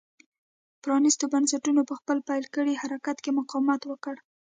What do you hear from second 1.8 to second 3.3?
په خپل پیل کړي حرکت